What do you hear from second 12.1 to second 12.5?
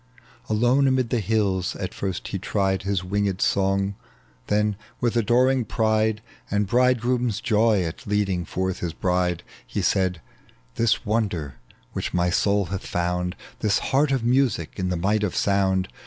my